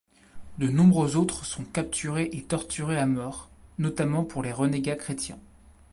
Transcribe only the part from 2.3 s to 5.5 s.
et torturés à mort, notamment pour les renégats chrétiens.